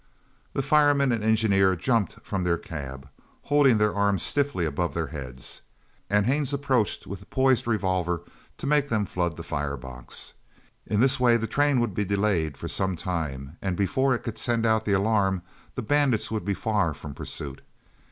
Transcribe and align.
The 0.53 0.63
fireman 0.63 1.11
and 1.11 1.23
engineer 1.23 1.75
jumped 1.75 2.13
from 2.23 2.43
their 2.43 2.57
cab, 2.57 3.07
holding 3.43 3.77
their 3.77 3.93
arms 3.93 4.23
stiffly 4.23 4.65
above 4.65 4.95
their 4.95 5.05
heads; 5.13 5.61
and 6.09 6.25
Haines 6.25 6.51
approached 6.53 7.05
with 7.05 7.29
poised 7.29 7.67
revolver 7.67 8.21
to 8.57 8.65
make 8.65 8.89
them 8.89 9.05
flood 9.05 9.37
the 9.37 9.43
fire 9.43 9.77
box. 9.77 10.33
In 10.87 11.01
this 11.01 11.19
way 11.19 11.37
the 11.37 11.45
train 11.45 11.79
would 11.81 11.93
be 11.93 12.03
delayed 12.03 12.57
for 12.57 12.67
some 12.67 12.95
time 12.95 13.57
and 13.61 13.77
before 13.77 14.15
it 14.15 14.23
could 14.23 14.39
send 14.39 14.65
out 14.65 14.85
the 14.85 14.93
alarm 14.93 15.43
the 15.75 15.83
bandits 15.83 16.31
would 16.31 16.45
be 16.45 16.55
far 16.55 16.95
from 16.95 17.13
pursuit. 17.13 17.61